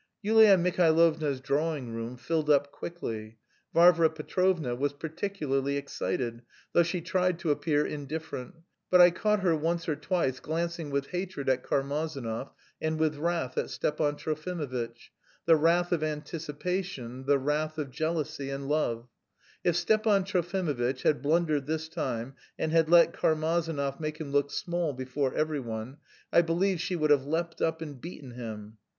[0.23, 3.37] Yulia Mihailovna's drawing room filled up quickly.
[3.71, 6.41] Varvara Petrovna was particularly excited,
[6.73, 8.55] though she tried to appear indifferent,
[8.89, 12.49] but I caught her once or twice glancing with hatred at Karmazinov
[12.81, 15.11] and with wrath at Stepan Trofimovitch
[15.45, 19.07] the wrath of anticipation, the wrath of jealousy and love:
[19.63, 24.93] if Stepan Trofimovitch had blundered this time and had let Karmazinov make him look small
[24.93, 25.97] before every one,
[26.33, 28.77] I believe she would have leapt up and beaten him.